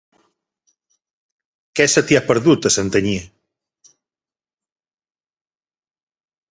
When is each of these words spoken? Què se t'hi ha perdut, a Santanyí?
Què 1.81 1.87
se 1.95 2.03
t'hi 2.07 2.17
ha 2.21 2.23
perdut, 2.31 2.69
a 2.69 2.73
Santanyí? 2.79 3.15